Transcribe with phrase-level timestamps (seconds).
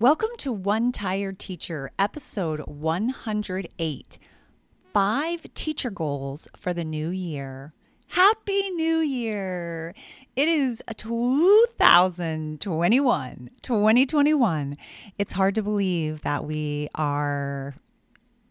[0.00, 4.18] Welcome to One Tired Teacher, episode 108
[4.92, 7.72] Five Teacher Goals for the New Year.
[8.08, 9.94] Happy New Year!
[10.34, 14.74] It is 2021, 2021.
[15.16, 17.76] It's hard to believe that we are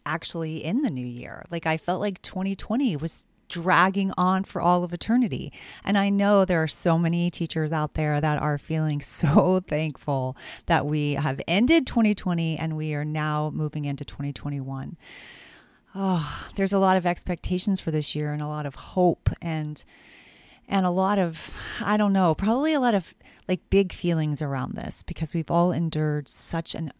[0.06, 1.44] actually in the new year.
[1.50, 5.52] Like, I felt like 2020 was dragging on for all of eternity.
[5.84, 10.36] And I know there are so many teachers out there that are feeling so thankful
[10.66, 14.96] that we have ended 2020 and we are now moving into 2021.
[15.96, 19.30] Oh, ah, there's a lot of expectations for this year and a lot of hope
[19.40, 19.84] and
[20.66, 23.14] and a lot of I don't know, probably a lot of
[23.46, 26.90] like big feelings around this because we've all endured such an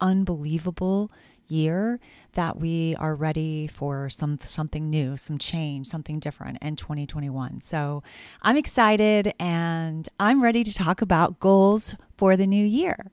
[0.00, 1.10] unbelievable
[1.48, 1.98] year
[2.34, 7.60] that we are ready for some something new, some change, something different in 2021.
[7.60, 8.02] So,
[8.42, 13.10] I'm excited and I'm ready to talk about goals for the new year.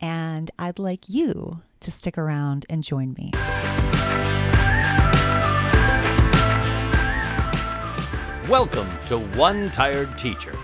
[0.00, 3.32] And I'd like you to stick around and join me.
[8.48, 10.54] Welcome to One Tired Teacher.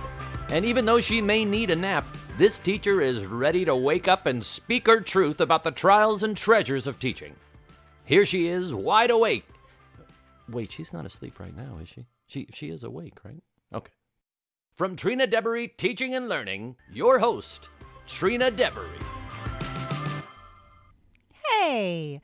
[0.50, 2.04] And even though she may need a nap,
[2.40, 6.34] this teacher is ready to wake up and speak her truth about the trials and
[6.34, 7.36] treasures of teaching.
[8.06, 9.46] Here she is, wide awake.
[10.48, 12.06] Wait, she's not asleep right now, is she?
[12.28, 13.42] She she is awake, right?
[13.74, 13.92] Okay.
[14.72, 17.68] From Trina Deboree Teaching and Learning, your host,
[18.06, 18.86] Trina Deboree.
[21.58, 22.22] Hey.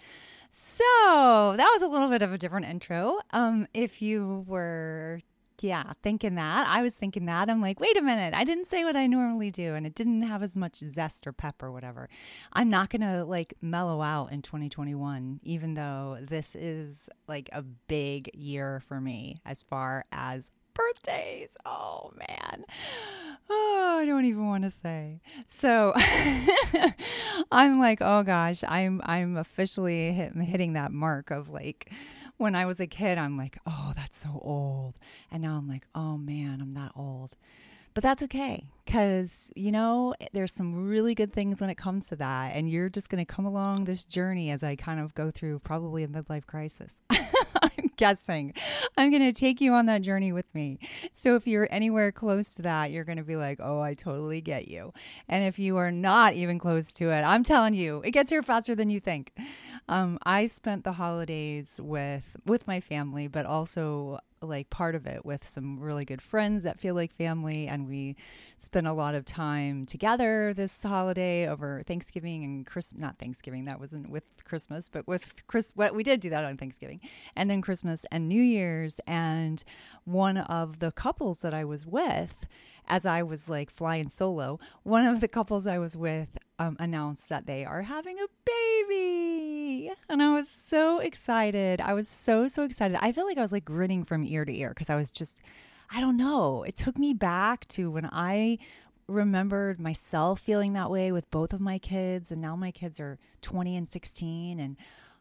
[0.51, 3.19] So, that was a little bit of a different intro.
[3.35, 5.21] Um if you were
[5.63, 6.67] yeah, thinking that.
[6.67, 7.49] I was thinking that.
[7.49, 8.35] I'm like, wait a minute.
[8.35, 11.33] I didn't say what I normally do, and it didn't have as much zest or
[11.33, 12.09] pep or whatever.
[12.53, 17.63] I'm not going to like mellow out in 2021, even though this is like a
[17.63, 21.51] big year for me as far as birthdays.
[21.65, 22.65] Oh, man.
[23.49, 25.21] Oh, I don't even want to say.
[25.49, 25.93] So
[27.53, 31.93] I'm like, oh gosh, I'm I'm officially hit, hitting that mark of like
[32.37, 34.99] when I was a kid, I'm like, oh, that's so old.
[35.31, 37.37] And now I'm like, oh man, I'm that old.
[37.97, 42.09] But that's okay because, you know, eh, there's some really good things when it comes
[42.09, 42.55] to that.
[42.55, 45.61] And you're just going to come along this journey as I kind of go through
[45.61, 46.97] probably a midlife crisis.
[47.11, 48.53] I'm guessing.
[48.99, 50.79] I'm going to take you on that journey with me.
[51.15, 54.43] So if you're anywhere close to that, you're going to be like, oh, I totally
[54.43, 54.93] get you.
[55.27, 58.43] And if you are not even close to it, I'm telling you, it gets here
[58.43, 59.33] faster than you think.
[59.89, 65.25] Um, I spent the holidays with with my family, but also like part of it
[65.25, 68.17] with some really good friends that feel like family and we
[68.59, 73.81] spent a lot of time together this holiday over Thanksgiving and Christmas not Thanksgiving that
[73.81, 77.01] wasn't with Christmas but with Chris what we did do that on Thanksgiving
[77.35, 79.65] and then Christmas and New Year's and
[80.05, 82.47] one of the couples that I was with
[82.89, 87.29] as I was like flying solo, one of the couples I was with um, announced
[87.29, 89.91] that they are having a baby.
[90.09, 91.81] And I was so excited.
[91.81, 92.99] I was so, so excited.
[93.01, 95.43] I feel like I was like grinning from ear to ear because I was just,
[95.91, 96.63] I don't know.
[96.63, 98.59] It took me back to when I
[99.09, 102.33] remembered myself feeling that way with both of my kids.
[102.33, 104.59] And now my kids are 20 and 16.
[104.59, 104.77] And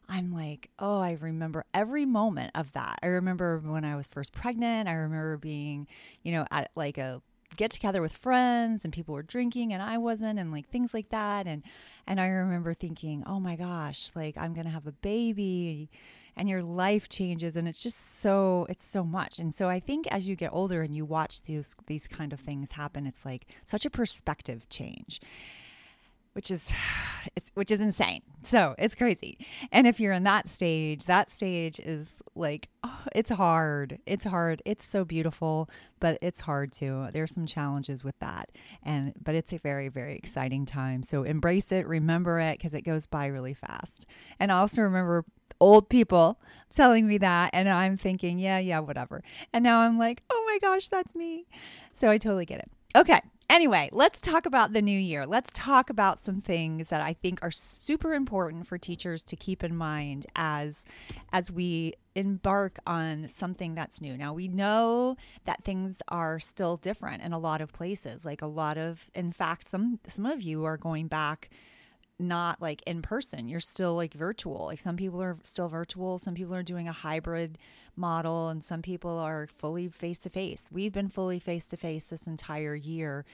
[0.08, 2.98] I'm like, oh, I remember every moment of that.
[3.02, 4.88] I remember when I was first pregnant.
[4.88, 5.86] I remember being,
[6.22, 7.20] you know, at like a
[7.56, 11.08] get together with friends and people were drinking and I wasn't and like things like
[11.10, 11.62] that and
[12.06, 15.90] and I remember thinking, "Oh my gosh, like I'm going to have a baby."
[16.38, 19.38] And your life changes and it's just so it's so much.
[19.38, 22.40] And so I think as you get older and you watch these these kind of
[22.40, 25.20] things happen, it's like such a perspective change
[26.36, 26.70] which is
[27.54, 28.20] which is insane.
[28.42, 29.38] So it's crazy.
[29.72, 33.98] And if you're in that stage, that stage is like oh, it's hard.
[34.06, 34.62] It's hard.
[34.64, 37.08] It's so beautiful, but it's hard too.
[37.12, 38.50] There's some challenges with that,
[38.82, 41.02] and but it's a very very exciting time.
[41.02, 44.06] So embrace it, remember it, because it goes by really fast.
[44.38, 45.24] And also remember
[45.58, 46.38] old people
[46.68, 49.22] telling me that and I'm thinking, yeah, yeah, whatever.
[49.54, 51.46] And now I'm like, oh my gosh, that's me.
[51.94, 52.70] So I totally get it.
[52.94, 53.22] Okay.
[53.48, 55.24] Anyway, let's talk about the new year.
[55.24, 59.62] Let's talk about some things that I think are super important for teachers to keep
[59.62, 60.84] in mind as
[61.32, 64.16] as we embark on something that's new.
[64.16, 68.24] Now, we know that things are still different in a lot of places.
[68.24, 71.48] Like a lot of in fact some some of you are going back
[72.18, 73.48] not like in person.
[73.48, 74.66] You're still like virtual.
[74.66, 77.58] Like some people are still virtual, some people are doing a hybrid
[77.94, 80.66] model, and some people are fully face to face.
[80.70, 83.24] We've been fully face to face this entire year,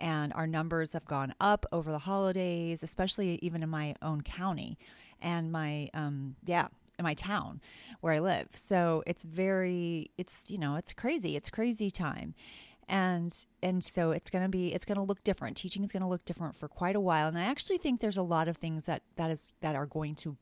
[0.00, 4.78] and our numbers have gone up over the holidays, especially even in my own county
[5.20, 6.68] and my, um, yeah,
[6.98, 7.60] in my town
[8.00, 8.48] where I live.
[8.54, 11.36] So it's very, it's, you know, it's crazy.
[11.36, 12.34] It's crazy time.
[12.88, 16.02] And and so it's going to be it's going to look different teaching is going
[16.02, 18.56] to look different for quite a while and i actually think there's a lot of
[18.56, 20.36] things that that is that are going to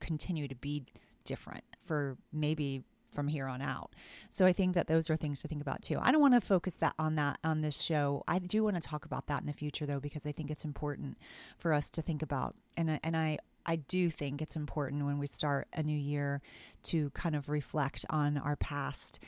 [0.00, 0.84] continue to be
[1.24, 2.82] different for maybe
[3.14, 3.94] from here on out.
[4.28, 5.98] So I think that those are things to think about too.
[6.02, 8.24] I don't want to focus that on that on this show.
[8.26, 10.64] I do want to talk about that in the future though because I think it's
[10.64, 11.16] important
[11.56, 15.26] for us to think about and and I I do think it's important when we
[15.26, 16.42] start a new year
[16.84, 19.20] to kind of reflect on our past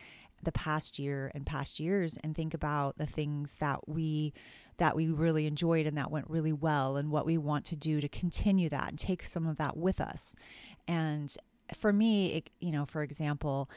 [0.47, 4.33] the past year and past years and think about the things that we
[4.79, 8.01] that we really enjoyed and that went really well and what we want to do
[8.01, 10.35] to continue that and take some of that with us.
[10.87, 11.35] And
[11.75, 13.69] for me it, you know for example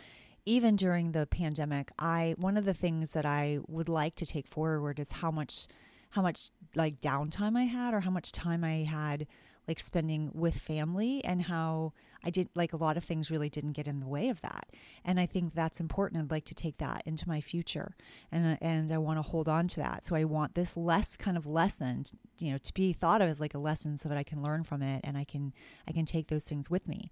[0.46, 4.48] even during the pandemic i one of the things that i would like to take
[4.48, 5.68] forward is how much
[6.12, 9.26] how much like downtime i had or how much time i had
[9.70, 11.94] like spending with family and how
[12.24, 14.68] I did like a lot of things really didn't get in the way of that.
[15.06, 16.22] And I think that's important.
[16.22, 17.96] I'd like to take that into my future
[18.32, 20.06] and, uh, and I want to hold on to that.
[20.06, 22.04] So I want this less kind of lesson,
[22.40, 24.64] you know, to be thought of as like a lesson so that I can learn
[24.64, 25.54] from it and I can,
[25.88, 27.12] I can take those things with me.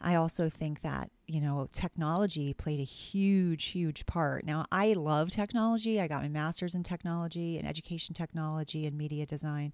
[0.00, 4.44] I also think that, you know, technology played a huge, huge part.
[4.44, 6.00] Now, I love technology.
[6.00, 9.72] I got my master's in technology and education technology and media design.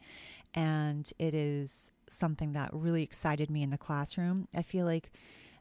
[0.55, 4.49] And it is something that really excited me in the classroom.
[4.55, 5.11] I feel like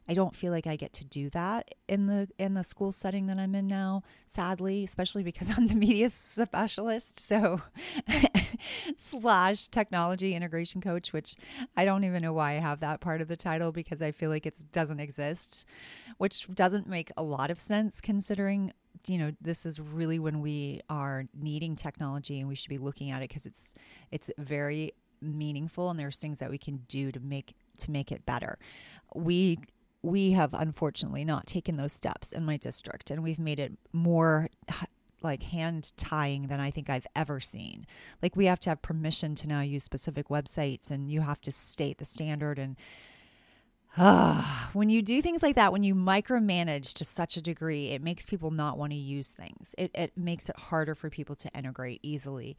[0.08, 3.26] I don't feel like I get to do that in the in the school setting
[3.26, 7.20] that I'm in now, sadly, especially because I'm the media specialist.
[7.20, 7.60] So
[8.96, 11.36] slash technology integration coach, which
[11.76, 14.30] I don't even know why I have that part of the title because I feel
[14.30, 15.66] like it doesn't exist,
[16.18, 18.72] which doesn't make a lot of sense considering
[19.06, 23.10] you know this is really when we are needing technology and we should be looking
[23.10, 23.74] at it because it's
[24.10, 28.26] it's very meaningful and there's things that we can do to make to make it
[28.26, 28.58] better.
[29.14, 29.58] We
[30.02, 34.48] we have unfortunately not taken those steps in my district and we've made it more
[35.22, 37.86] like hand tying than I think I've ever seen.
[38.22, 41.52] Like we have to have permission to now use specific websites and you have to
[41.52, 42.76] state the standard and
[44.72, 48.24] when you do things like that, when you micromanage to such a degree, it makes
[48.24, 49.74] people not want to use things.
[49.76, 52.56] It, it makes it harder for people to integrate easily.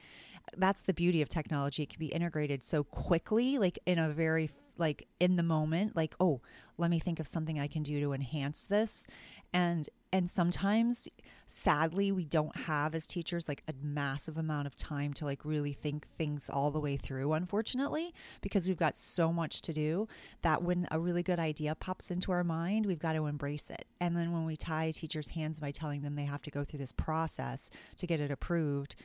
[0.57, 1.83] That's the beauty of technology.
[1.83, 6.15] It can be integrated so quickly, like in a very like in the moment like
[6.19, 6.41] oh
[6.77, 9.07] let me think of something i can do to enhance this.
[9.53, 11.07] And and sometimes
[11.47, 15.73] sadly we don't have as teachers like a massive amount of time to like really
[15.73, 20.07] think things all the way through unfortunately because we've got so much to do
[20.41, 23.85] that when a really good idea pops into our mind we've got to embrace it.
[24.00, 26.79] And then when we tie teachers hands by telling them they have to go through
[26.79, 28.95] this process to get it approved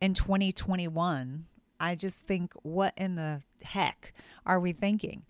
[0.00, 1.46] in 2021
[1.80, 4.12] I just think, what in the heck
[4.46, 5.24] are we thinking?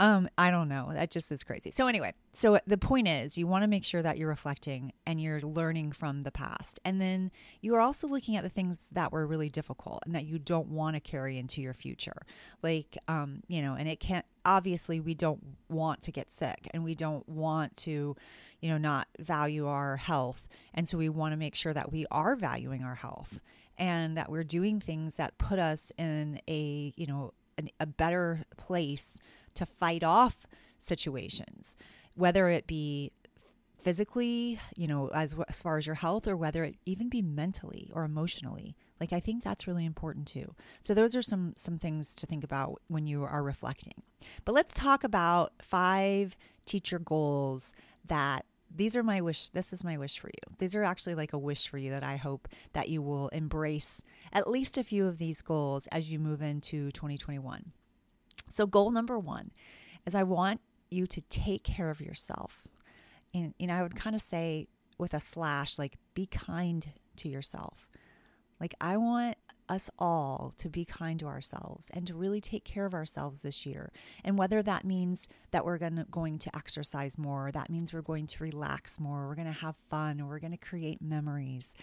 [0.00, 0.90] Um, I don't know.
[0.92, 1.70] That just is crazy.
[1.70, 5.20] So anyway, so the point is you want to make sure that you're reflecting and
[5.20, 6.80] you're learning from the past.
[6.84, 7.30] And then
[7.60, 10.66] you are also looking at the things that were really difficult and that you don't
[10.68, 12.26] want to carry into your future.
[12.60, 16.82] Like um, you know, and it can't obviously we don't want to get sick and
[16.82, 18.16] we don't want to,
[18.60, 20.48] you know, not value our health.
[20.74, 23.40] And so we want to make sure that we are valuing our health
[23.78, 28.44] and that we're doing things that put us in a, you know, an, a better
[28.56, 29.18] place
[29.54, 30.46] to fight off
[30.78, 31.76] situations,
[32.14, 33.10] whether it be
[33.84, 37.90] physically, you know, as as far as your health or whether it even be mentally
[37.92, 38.74] or emotionally.
[38.98, 40.54] Like I think that's really important too.
[40.80, 44.02] So those are some some things to think about when you are reflecting.
[44.44, 47.74] But let's talk about five teacher goals
[48.06, 50.56] that these are my wish this is my wish for you.
[50.58, 54.02] These are actually like a wish for you that i hope that you will embrace
[54.32, 57.72] at least a few of these goals as you move into 2021
[58.50, 59.50] so goal number one
[60.06, 60.60] is i want
[60.94, 62.68] you to take care of yourself.
[63.34, 67.28] And you know i would kind of say with a slash like be kind to
[67.28, 67.88] yourself.
[68.60, 69.36] Like i want
[69.68, 73.64] us all to be kind to ourselves and to really take care of ourselves this
[73.64, 73.92] year.
[74.24, 78.26] And whether that means that we're gonna, going to exercise more, that means we're going
[78.26, 81.74] to relax more, we're going to have fun, or we're going to create memories.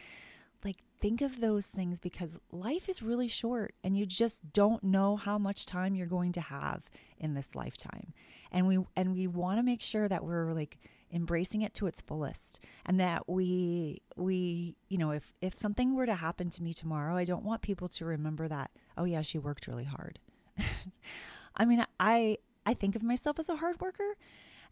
[0.64, 5.16] Like, think of those things because life is really short and you just don't know
[5.16, 8.14] how much time you're going to have in this lifetime.
[8.52, 10.78] And we, and we want to make sure that we're like,
[11.12, 12.60] embracing it to its fullest.
[12.86, 17.15] And that we we you know if if something were to happen to me tomorrow
[17.15, 20.20] i don't want people to remember that oh yeah she worked really hard.
[21.56, 24.15] I mean i i think of myself as a hard worker.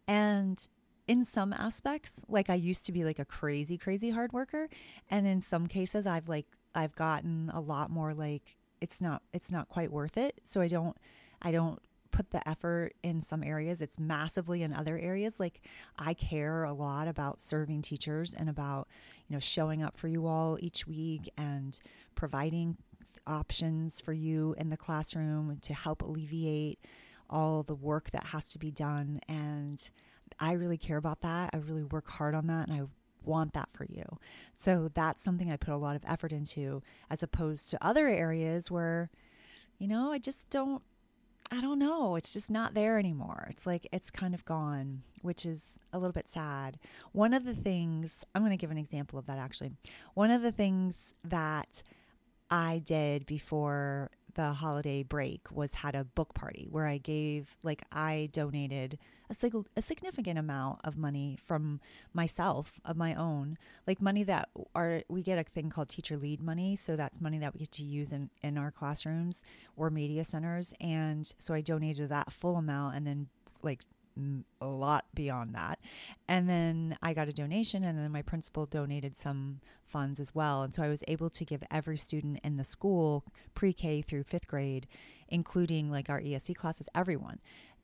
[0.08, 0.68] And
[1.08, 4.70] in some aspects like i used to be like a crazy crazy hard worker.
[5.10, 9.52] And in some cases i've like i've gotten a lot more like it's not it's
[9.52, 10.40] not quite worth it.
[10.44, 10.98] So i don't
[11.42, 11.80] i don't
[12.20, 15.40] put the effort in some areas, it's massively in other areas.
[15.40, 15.62] Like
[15.98, 18.90] I care a lot about serving teachers and about,
[19.30, 21.80] you know, showing up for you all each week and
[22.16, 22.76] providing
[23.26, 26.80] options for you in the classroom to help alleviate
[27.30, 29.22] all the work that has to be done.
[29.30, 29.90] And
[30.42, 31.52] I really care about that.
[31.54, 32.84] I really work hard on that and I
[33.24, 34.04] want that for you.
[34.56, 38.70] So that's something I put a lot of effort into as opposed to other areas
[38.70, 39.10] where,
[39.78, 40.84] you know, I just don't
[41.52, 42.16] I don't know.
[42.16, 43.48] It's just not there anymore.
[43.50, 46.78] It's like it's kind of gone, which is a little bit sad.
[47.12, 49.72] One of the things, I'm going to give an example of that actually.
[50.14, 51.82] One of the things that
[52.52, 57.82] I did before the holiday break was had a book party where I gave, like,
[57.92, 58.98] I donated
[59.30, 61.82] a, sig- a significant amount of money from
[62.14, 66.42] myself, of my own, like money that are, we get a thing called teacher lead
[66.42, 66.78] money.
[66.78, 69.44] So that's money that we get to use in, in our classrooms
[69.76, 70.74] or media centers.
[70.80, 73.28] And so I donated that full amount and then,
[73.62, 73.82] like,
[74.62, 75.80] a lot beyond that.
[76.28, 80.64] And then I got a donation, and then my principal donated some funds as well.
[80.64, 84.24] And so I was able to give every student in the school, pre K through
[84.24, 84.88] fifth grade,
[85.28, 87.40] including like our ESE classes, everyone,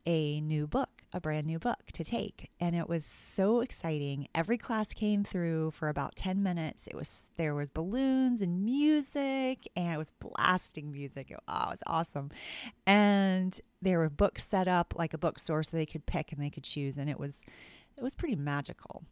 [0.05, 2.49] a new book, a brand new book to take.
[2.59, 4.27] And it was so exciting.
[4.35, 6.87] Every class came through for about 10 minutes.
[6.87, 11.31] It was there was balloons and music and it was blasting music.
[11.31, 12.31] It, oh, it was awesome.
[12.85, 16.49] And there were books set up like a bookstore so they could pick and they
[16.49, 17.45] could choose and it was
[17.97, 19.03] it was pretty magical.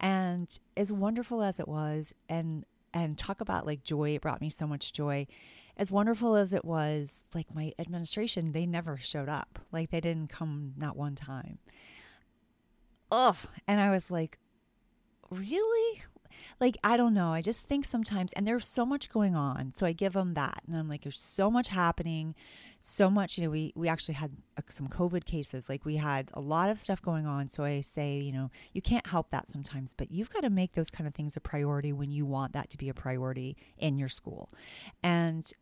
[0.00, 4.50] And as wonderful as it was and and talk about like joy, it brought me
[4.50, 5.26] so much joy
[5.76, 9.58] as wonderful as it was, like my administration, they never showed up.
[9.72, 11.58] Like they didn't come not one time.
[13.10, 13.36] Ugh.
[13.66, 14.38] And I was like,
[15.30, 16.02] really?
[16.60, 17.32] Like, I don't know.
[17.32, 19.72] I just think sometimes, and there's so much going on.
[19.76, 20.62] So I give them that.
[20.66, 22.34] And I'm like, there's so much happening.
[22.80, 25.68] So much, you know, we, we actually had uh, some COVID cases.
[25.68, 27.48] Like, we had a lot of stuff going on.
[27.48, 30.72] So I say, you know, you can't help that sometimes, but you've got to make
[30.72, 33.98] those kind of things a priority when you want that to be a priority in
[33.98, 34.48] your school.
[35.02, 35.52] And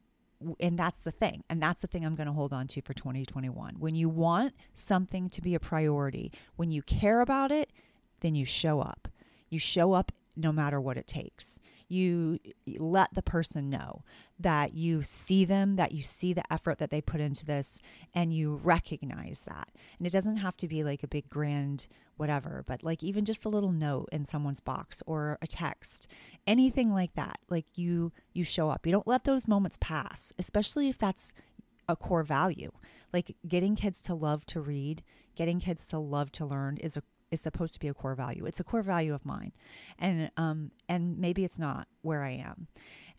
[0.58, 1.44] and that's the thing.
[1.48, 3.76] And that's the thing I'm going to hold on to for 2021.
[3.78, 7.70] When you want something to be a priority, when you care about it,
[8.20, 9.08] then you show up.
[9.48, 11.58] You show up no matter what it takes.
[11.90, 12.38] You
[12.78, 14.04] let the person know
[14.38, 17.80] that you see them, that you see the effort that they put into this,
[18.14, 19.70] and you recognize that.
[19.98, 21.88] And it doesn't have to be like a big grand
[22.20, 26.06] whatever, but like even just a little note in someone's box or a text,
[26.46, 27.38] anything like that.
[27.48, 28.84] Like you you show up.
[28.84, 31.32] You don't let those moments pass, especially if that's
[31.88, 32.70] a core value.
[33.10, 35.02] Like getting kids to love to read,
[35.34, 38.44] getting kids to love to learn is a is supposed to be a core value.
[38.46, 39.52] It's a core value of mine.
[39.98, 42.68] And um and maybe it's not where I am.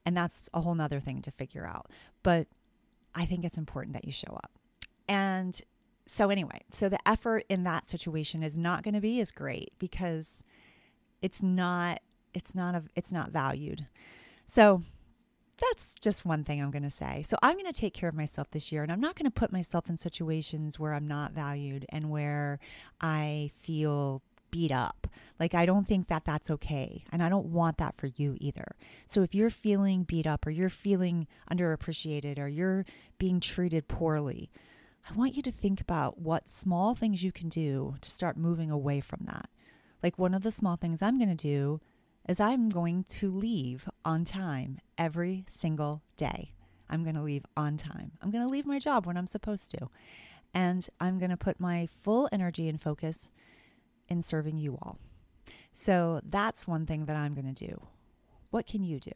[0.06, 1.90] And that's a whole nother thing to figure out.
[2.24, 2.48] But
[3.14, 4.52] I think it's important that you show up.
[5.08, 5.60] And
[6.06, 9.74] so anyway, so the effort in that situation is not going to be as great
[9.78, 10.44] because
[11.22, 12.02] it's not
[12.34, 13.88] it's not a, it's not valued.
[14.48, 14.84] So
[15.62, 17.24] that's just one thing I'm going to say.
[17.24, 19.32] So I'm going to take care of myself this year and I'm not going to
[19.32, 22.60] put myself in situations where I'm not valued and where
[23.00, 25.08] I feel beat up.
[25.40, 27.06] Like, I don't think that that's okay.
[27.12, 28.76] And I don't want that for you either.
[29.08, 32.86] So, if you're feeling beat up or you're feeling underappreciated or you're
[33.18, 34.52] being treated poorly,
[35.10, 38.70] I want you to think about what small things you can do to start moving
[38.70, 39.50] away from that.
[40.04, 41.80] Like, one of the small things I'm going to do
[42.28, 46.54] is I'm going to leave on time every single day.
[46.90, 48.12] I'm going to leave on time.
[48.22, 49.90] I'm going to leave my job when I'm supposed to.
[50.54, 53.32] And I'm going to put my full energy and focus
[54.10, 55.00] in serving you all.
[55.72, 57.88] So that's one thing that I'm going to do.
[58.50, 59.12] What can you do?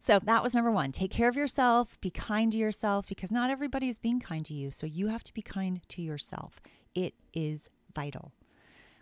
[0.00, 0.92] So that was number one.
[0.92, 4.54] Take care of yourself, be kind to yourself because not everybody is being kind to
[4.54, 4.70] you.
[4.70, 6.60] So you have to be kind to yourself.
[6.94, 8.32] It is vital.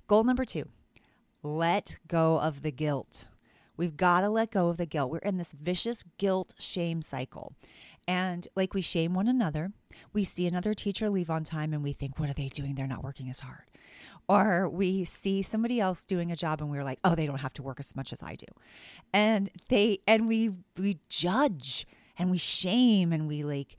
[0.07, 0.67] Goal number two
[1.43, 3.29] let go of the guilt.
[3.77, 5.11] We've got to let go of the guilt.
[5.11, 7.55] We're in this vicious guilt shame cycle.
[8.09, 9.73] And like we shame one another,
[10.13, 12.75] we see another teacher leave on time and we think, what are they doing?
[12.75, 13.65] They're not working as hard.
[14.29, 17.53] Or we see somebody else doing a job and we're like, oh, they don't have
[17.55, 18.47] to work as much as I do.
[19.13, 21.87] And they, and we, we judge
[22.19, 23.77] and we shame and we like,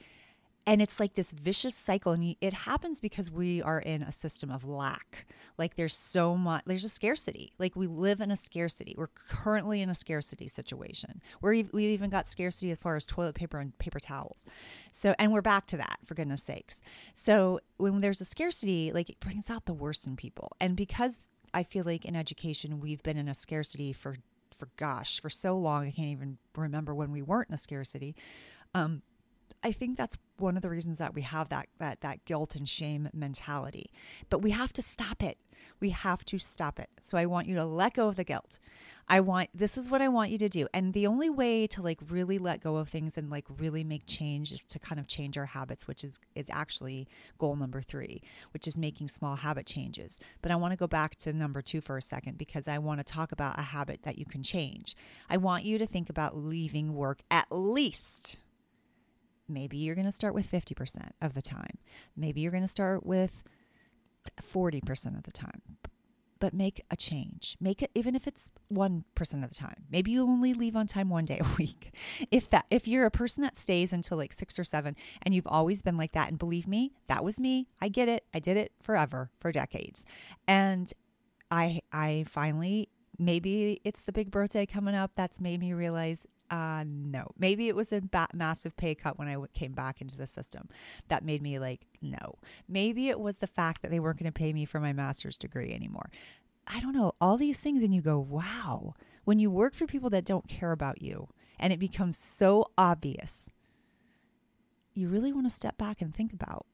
[0.67, 4.51] and it's like this vicious cycle and it happens because we are in a system
[4.51, 5.25] of lack.
[5.57, 7.53] Like there's so much there's a scarcity.
[7.57, 8.93] Like we live in a scarcity.
[8.97, 11.21] We're currently in a scarcity situation.
[11.39, 14.43] Where we've even got scarcity as far as toilet paper and paper towels.
[14.91, 16.81] So and we're back to that for goodness sakes.
[17.13, 20.51] So when there's a scarcity like it brings out the worst in people.
[20.59, 24.17] And because i feel like in education we've been in a scarcity for
[24.57, 28.17] for gosh for so long i can't even remember when we weren't in a scarcity
[28.75, 29.01] um
[29.67, 32.67] I think that's one of the reasons that we have that that that guilt and
[32.67, 33.91] shame mentality.
[34.29, 35.37] But we have to stop it.
[35.81, 36.89] We have to stop it.
[37.01, 38.59] So I want you to let go of the guilt.
[39.09, 40.67] I want this is what I want you to do.
[40.73, 44.03] And the only way to like really let go of things and like really make
[44.05, 48.21] change is to kind of change our habits, which is is actually goal number 3,
[48.53, 50.17] which is making small habit changes.
[50.41, 53.01] But I want to go back to number 2 for a second because I want
[53.01, 54.95] to talk about a habit that you can change.
[55.29, 58.37] I want you to think about leaving work at least
[59.47, 61.77] maybe you're going to start with 50% of the time.
[62.15, 63.43] Maybe you're going to start with
[64.53, 65.61] 40% of the time
[66.39, 67.57] but make a change.
[67.59, 69.03] Make it even if it's 1%
[69.43, 69.85] of the time.
[69.91, 71.93] Maybe you only leave on time one day a week.
[72.31, 75.47] If that if you're a person that stays until like 6 or 7 and you've
[75.47, 77.67] always been like that and believe me, that was me.
[77.81, 78.25] I get it.
[78.33, 80.05] I did it forever, for decades.
[80.47, 80.91] And
[81.49, 82.89] I I finally
[83.19, 87.31] maybe it's the big birthday coming up that's made me realize uh, no.
[87.37, 90.27] Maybe it was a ba- massive pay cut when I w- came back into the
[90.27, 90.69] system
[91.07, 92.35] that made me like, no.
[92.67, 95.37] Maybe it was the fact that they weren't going to pay me for my master's
[95.37, 96.09] degree anymore.
[96.65, 97.13] I don't know.
[97.19, 98.93] All these things, and you go, wow.
[99.23, 101.27] When you work for people that don't care about you
[101.59, 103.51] and it becomes so obvious,
[104.93, 106.65] you really want to step back and think about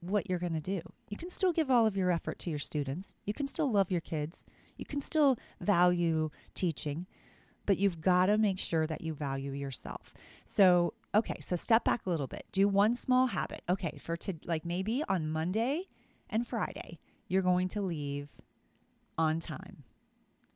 [0.00, 0.80] what you're going to do.
[1.08, 3.90] You can still give all of your effort to your students, you can still love
[3.90, 4.44] your kids,
[4.76, 7.06] you can still value teaching
[7.66, 10.14] but you've got to make sure that you value yourself.
[10.44, 12.46] So, okay, so step back a little bit.
[12.52, 13.62] Do one small habit.
[13.68, 15.84] Okay, for to like maybe on Monday
[16.30, 18.28] and Friday, you're going to leave
[19.18, 19.84] on time.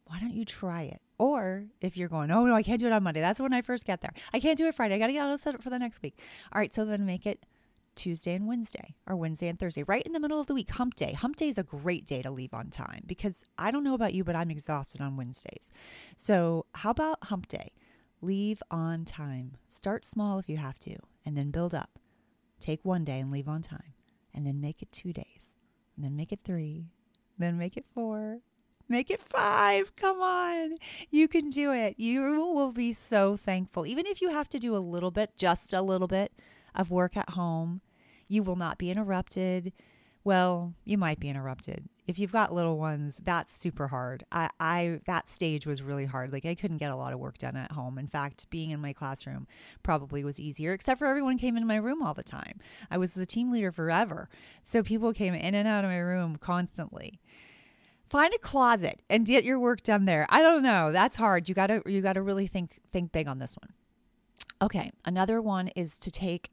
[0.05, 1.01] Why don't you try it?
[1.19, 3.21] Or if you're going, oh no, I can't do it on Monday.
[3.21, 4.13] That's when I first get there.
[4.33, 4.95] I can't do it Friday.
[4.95, 6.19] I got to get all set up for the next week.
[6.53, 7.45] All right, so then make it
[7.95, 10.95] Tuesday and Wednesday or Wednesday and Thursday, right in the middle of the week, hump
[10.95, 11.13] day.
[11.13, 14.15] Hump day is a great day to leave on time because I don't know about
[14.15, 15.73] you, but I'm exhausted on Wednesdays.
[16.17, 17.73] So, how about hump day?
[18.23, 19.57] Leave on time.
[19.67, 21.99] Start small if you have to, and then build up.
[22.59, 23.95] Take one day and leave on time,
[24.35, 25.55] and then make it two days,
[25.97, 26.91] and then make it three,
[27.39, 28.41] then make it four,
[28.91, 29.97] make it five.
[29.97, 30.77] Come on.
[31.11, 31.95] You can do it.
[31.99, 33.87] You will be so thankful.
[33.87, 36.33] Even if you have to do a little bit, just a little bit
[36.75, 37.81] of work at home,
[38.29, 39.73] you will not be interrupted.
[40.23, 41.89] Well, you might be interrupted.
[42.07, 44.25] If you've got little ones, that's super hard.
[44.33, 46.33] I, I that stage was really hard.
[46.33, 47.99] Like I couldn't get a lot of work done at home.
[47.99, 49.47] In fact, being in my classroom
[49.83, 52.59] probably was easier, except for everyone came into my room all the time.
[52.91, 54.29] I was the team leader forever.
[54.63, 57.21] So people came in and out of my room constantly
[58.11, 60.27] find a closet and get your work done there.
[60.29, 60.93] I don't know.
[60.93, 61.49] That's hard.
[61.49, 63.73] You got to you got to really think think big on this one.
[64.61, 66.51] Okay, another one is to take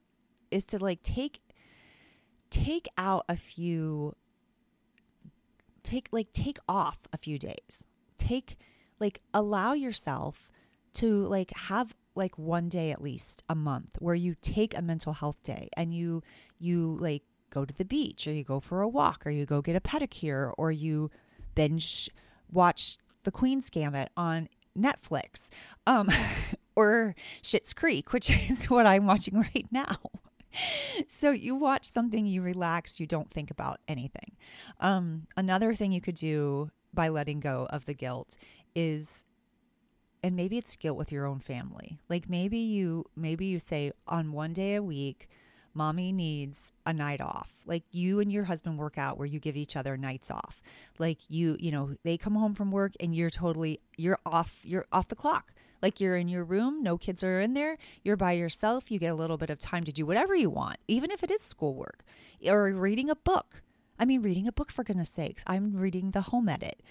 [0.51, 1.41] is to like take
[2.49, 4.15] take out a few
[5.83, 7.85] take like take off a few days.
[8.17, 8.57] Take
[8.99, 10.49] like allow yourself
[10.95, 15.13] to like have like one day at least a month where you take a mental
[15.13, 16.23] health day and you
[16.57, 19.61] you like go to the beach or you go for a walk or you go
[19.61, 21.11] get a pedicure or you
[21.53, 22.09] binge
[22.51, 25.49] watch the queen's gambit on netflix
[25.85, 26.09] um
[26.77, 29.97] or Schitt's Creek, which is what I'm watching right now
[31.07, 34.35] so you watch something, you relax, you don't think about anything.
[34.79, 38.37] Um, another thing you could do by letting go of the guilt
[38.75, 39.25] is
[40.23, 41.99] and maybe it's guilt with your own family.
[42.09, 45.29] Like maybe you maybe you say on one day a week,
[45.73, 47.51] mommy needs a night off.
[47.65, 50.61] Like you and your husband work out where you give each other nights off.
[50.97, 54.87] Like you, you know, they come home from work and you're totally you're off you're
[54.91, 55.53] off the clock.
[55.81, 59.11] Like you're in your room, no kids are in there, you're by yourself, you get
[59.11, 62.03] a little bit of time to do whatever you want, even if it is schoolwork
[62.45, 63.61] or reading a book.
[63.99, 65.43] I mean, reading a book for goodness sakes.
[65.47, 66.81] I'm reading the home edit.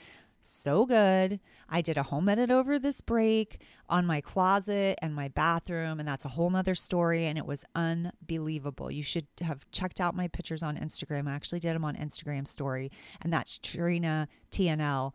[0.49, 1.41] So good.
[1.69, 6.09] I did a home edit over this break on my closet and my bathroom, and
[6.09, 7.27] that's a whole nother story.
[7.27, 8.91] And it was unbelievable.
[8.91, 11.29] You should have checked out my pictures on Instagram.
[11.29, 15.13] I actually did them on Instagram story, and that's Trina TNL.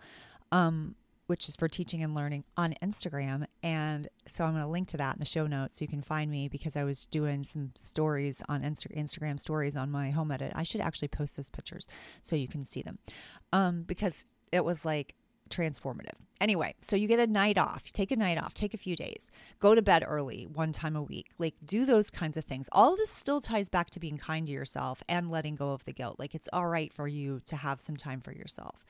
[0.51, 0.95] Um,
[1.31, 3.45] which is for teaching and learning on Instagram.
[3.63, 6.01] And so I'm going to link to that in the show notes so you can
[6.01, 10.29] find me because I was doing some stories on Insta- Instagram stories on my home
[10.29, 10.51] edit.
[10.55, 11.87] I should actually post those pictures
[12.21, 12.99] so you can see them
[13.53, 15.15] um, because it was like
[15.49, 16.17] transformative.
[16.41, 19.31] Anyway, so you get a night off, take a night off, take a few days,
[19.59, 22.67] go to bed early one time a week, like do those kinds of things.
[22.73, 25.85] All of this still ties back to being kind to yourself and letting go of
[25.85, 26.17] the guilt.
[26.19, 28.83] Like it's all right for you to have some time for yourself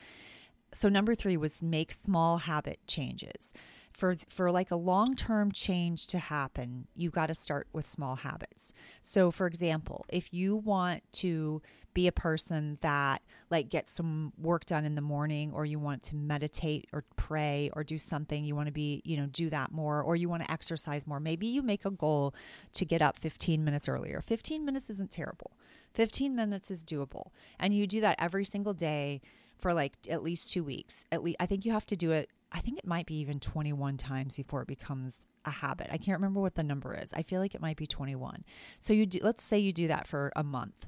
[0.73, 3.53] so number three was make small habit changes.
[3.91, 8.73] For for like a long-term change to happen, you got to start with small habits.
[9.01, 11.62] So for example, if you want to
[11.93, 16.03] be a person that like gets some work done in the morning or you want
[16.03, 19.73] to meditate or pray or do something you want to be you know do that
[19.73, 22.34] more or you want to exercise more maybe you make a goal
[22.71, 24.21] to get up 15 minutes earlier.
[24.21, 25.51] 15 minutes isn't terrible.
[25.93, 27.27] 15 minutes is doable.
[27.60, 29.21] And you do that every single day
[29.62, 32.30] for like at least 2 weeks at least I think you have to do it
[32.52, 35.88] I think it might be even 21 times before it becomes a habit.
[35.89, 37.13] I can't remember what the number is.
[37.13, 38.43] I feel like it might be 21.
[38.80, 40.86] So you do let's say you do that for a month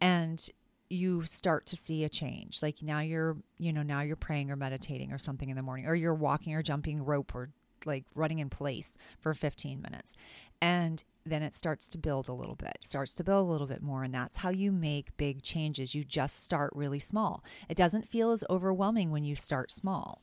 [0.00, 0.48] and
[0.88, 2.62] you start to see a change.
[2.62, 5.86] Like now you're, you know, now you're praying or meditating or something in the morning
[5.86, 7.50] or you're walking or jumping rope or
[7.84, 10.16] like running in place for 15 minutes.
[10.60, 13.82] And then it starts to build a little bit, starts to build a little bit
[13.82, 14.02] more.
[14.02, 15.94] And that's how you make big changes.
[15.94, 17.44] You just start really small.
[17.68, 20.22] It doesn't feel as overwhelming when you start small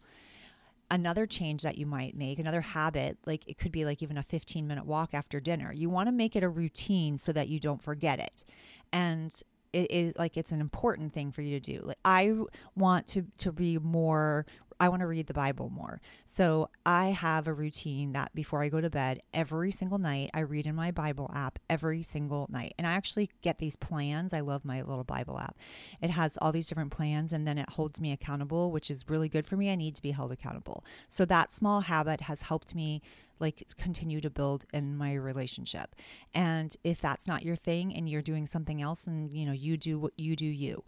[0.90, 4.24] another change that you might make, another habit, like it could be like even a
[4.24, 5.74] 15 minute walk after dinner.
[5.74, 8.46] You want to make it a routine so that you don't forget it.
[8.94, 9.34] And
[9.74, 11.82] it is like it's an important thing for you to do.
[11.84, 12.34] Like I
[12.76, 14.46] want to to be more
[14.80, 16.02] I want to read the Bible more.
[16.26, 20.42] So I have a routine that before I go to bed, every single night, I
[20.42, 22.74] read in my Bible app every single night.
[22.78, 24.34] And I actually get these plans.
[24.34, 25.58] I love my little Bible app.
[26.02, 29.30] It has all these different plans and then it holds me accountable, which is really
[29.30, 29.72] good for me.
[29.72, 30.84] I need to be held accountable.
[31.08, 33.02] So that small habit has helped me
[33.40, 35.96] like continue to build in my relationship.
[36.34, 39.78] And if that's not your thing and you're doing something else, then you know, you
[39.78, 40.84] do what you do you.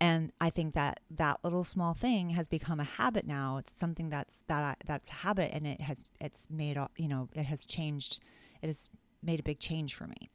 [0.00, 3.58] And I think that that little small thing has become a habit now.
[3.58, 7.44] It's something that's that that's a habit, and it has it's made you know it
[7.44, 8.20] has changed.
[8.62, 8.88] It has
[9.22, 10.30] made a big change for me.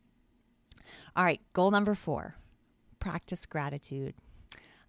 [1.15, 2.35] All right, goal number four:
[2.99, 4.13] practice gratitude.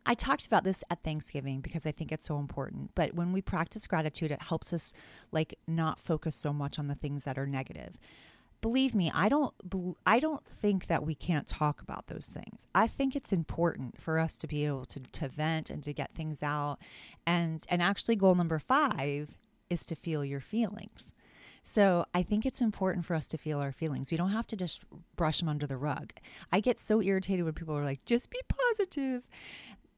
[0.08, 2.92] I talked about this at Thanksgiving because I think it's so important.
[2.94, 4.92] But when we practice gratitude, it helps us
[5.32, 7.98] like not focus so much on the things that are negative.
[8.60, 9.54] Believe me, I don't
[10.06, 12.66] I don't think that we can't talk about those things.
[12.74, 16.14] I think it's important for us to be able to to vent and to get
[16.14, 16.78] things out.
[17.26, 19.38] And and actually goal number 5
[19.70, 21.14] is to feel your feelings.
[21.62, 24.12] So I think it's important for us to feel our feelings.
[24.12, 24.84] We don't have to just
[25.16, 26.12] brush them under the rug.
[26.52, 29.24] I get so irritated when people are like, just be positive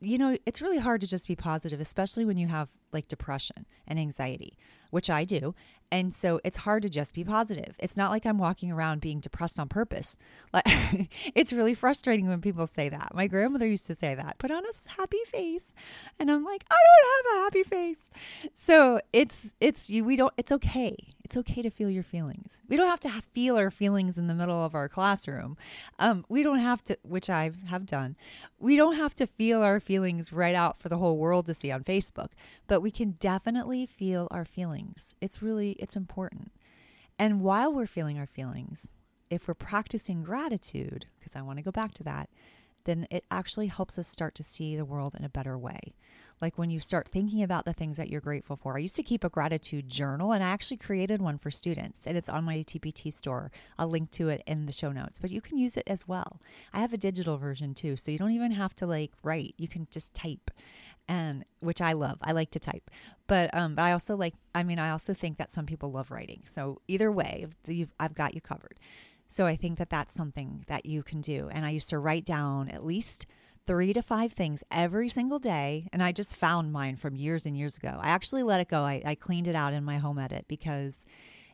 [0.01, 3.66] you know, it's really hard to just be positive, especially when you have like depression
[3.87, 4.57] and anxiety,
[4.90, 5.55] which I do.
[5.90, 7.74] And so it's hard to just be positive.
[7.79, 10.18] It's not like I'm walking around being depressed on purpose.
[10.51, 13.14] Like it's really frustrating when people say that.
[13.14, 14.38] My grandmother used to say that.
[14.38, 15.74] Put on a happy face.
[16.18, 18.11] And I'm like, I don't have a happy face.
[18.55, 20.96] So it's it's you we don't it's okay.
[21.22, 22.62] It's okay to feel your feelings.
[22.66, 25.59] We don't have to have, feel our feelings in the middle of our classroom.
[25.98, 28.16] Um, we don't have to, which I have done.
[28.59, 31.70] We don't have to feel our feelings right out for the whole world to see
[31.70, 32.31] on Facebook
[32.68, 34.78] but we can definitely feel our feelings.
[35.21, 36.53] It's really it's important.
[37.19, 38.93] And while we're feeling our feelings,
[39.31, 42.29] if we're practicing gratitude, because I want to go back to that,
[42.85, 45.95] then it actually helps us start to see the world in a better way.
[46.41, 48.77] Like when you start thinking about the things that you're grateful for.
[48.77, 52.17] I used to keep a gratitude journal and I actually created one for students and
[52.17, 53.51] it's on my TPT store.
[53.79, 56.41] I'll link to it in the show notes, but you can use it as well.
[56.73, 59.55] I have a digital version too, so you don't even have to like write.
[59.59, 60.51] You can just type
[61.09, 62.18] and which I love.
[62.23, 62.90] I like to type,
[63.27, 64.35] but um, but I also like.
[64.55, 66.42] I mean, I also think that some people love writing.
[66.47, 67.47] So either way,
[67.99, 68.79] I've got you covered.
[69.27, 71.49] So I think that that's something that you can do.
[71.53, 73.27] And I used to write down at least
[73.66, 75.88] three to five things every single day.
[75.92, 77.99] And I just found mine from years and years ago.
[78.01, 78.81] I actually let it go.
[78.81, 81.05] I, I cleaned it out in my home edit because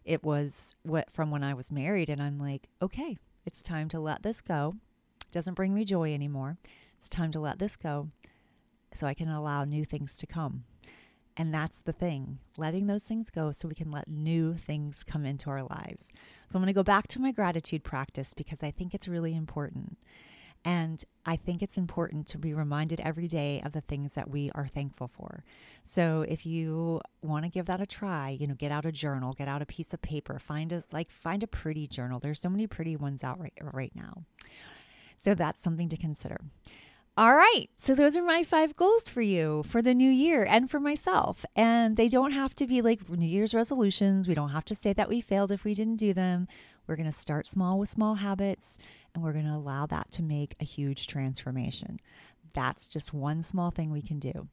[0.05, 2.09] it was what from when I was married.
[2.09, 4.77] And I'm like, okay, it's time to let this go.
[5.27, 6.59] It doesn't bring me joy anymore.
[6.97, 8.11] It's time to let this go
[8.95, 10.65] so I can allow new things to come.
[11.37, 15.27] And that's the thing, letting those things go so we can let new things come
[15.27, 16.13] into our lives.
[16.49, 19.35] So I'm going to go back to my gratitude practice because I think it's really
[19.35, 19.99] important.
[20.65, 24.51] And I think it's important to be reminded every day of the things that we
[24.55, 25.45] are thankful for.
[25.85, 29.35] So if you want to give that a try, you know, get out a journal,
[29.35, 32.19] get out a piece of paper, find a like find a pretty journal.
[32.19, 34.23] There's so many pretty ones out right right now.
[35.19, 36.39] So that's something to consider.
[37.17, 37.69] All right.
[37.77, 41.45] So those are my five goals for you for the new year and for myself.
[41.55, 44.27] And they don't have to be like New Year's resolutions.
[44.27, 46.49] We don't have to say that we failed if we didn't do them.
[46.87, 48.79] We're going to start small with small habits
[49.15, 52.01] and we're going to allow that to make a huge transformation.
[52.53, 54.49] That's just one small thing we can do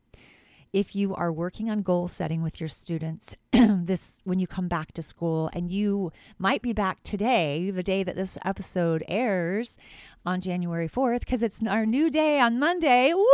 [0.74, 4.94] if you are working on goal setting with your students this when you come back
[4.94, 9.78] to school and you might be back today the day that this episode airs
[10.26, 13.26] on January 4th because it's our new day on Monday woo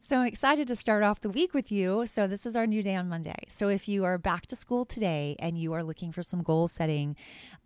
[0.00, 2.06] So I'm excited to start off the week with you.
[2.06, 3.46] So this is our new day on Monday.
[3.48, 6.68] So if you are back to school today and you are looking for some goal
[6.68, 7.16] setting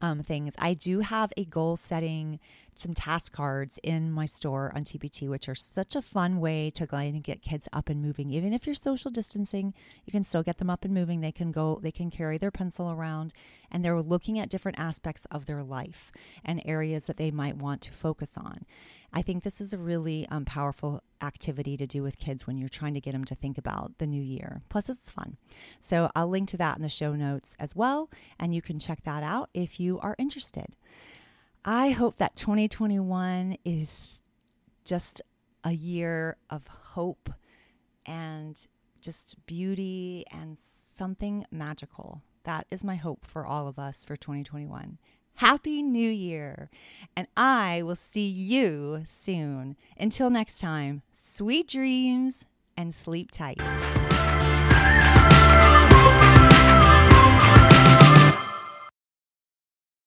[0.01, 2.39] um, things, I do have a goal setting,
[2.79, 6.87] some task cards in my store on TPT, which are such a fun way to
[6.87, 8.31] go and get kids up and moving.
[8.31, 11.21] Even if you're social distancing, you can still get them up and moving.
[11.21, 13.35] They can go, they can carry their pencil around
[13.71, 16.11] and they're looking at different aspects of their life
[16.45, 18.65] and areas that they might want to focus on.
[19.13, 22.69] I think this is a really um, powerful activity to do with kids when you're
[22.69, 24.61] trying to get them to think about the new year.
[24.69, 25.37] Plus, it's fun.
[25.81, 29.03] So, I'll link to that in the show notes as well, and you can check
[29.05, 30.77] that out if you are interested.
[31.71, 34.23] I hope that 2021 is
[34.87, 35.21] just
[35.63, 37.29] a year of hope
[38.07, 38.59] and
[39.03, 42.23] just beauty and something magical.
[42.45, 44.97] That is my hope for all of us for 2021.
[45.35, 46.71] Happy New Year.
[47.15, 49.77] And I will see you soon.
[49.99, 52.47] Until next time, sweet dreams
[52.79, 53.61] and sleep tight.